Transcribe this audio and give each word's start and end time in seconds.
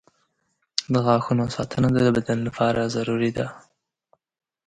•د 0.93 0.95
غاښونو 1.05 1.45
ساتنه 1.55 1.87
د 1.93 1.97
بدن 2.17 2.39
لپاره 2.47 2.91
ضروري 2.95 3.31
ده. 3.37 3.47